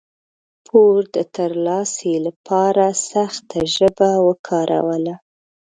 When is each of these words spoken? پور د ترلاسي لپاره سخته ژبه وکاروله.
پور 0.67 0.99
د 1.15 1.17
ترلاسي 1.35 2.13
لپاره 2.27 2.85
سخته 3.11 3.59
ژبه 3.75 4.09
وکاروله. 4.27 5.15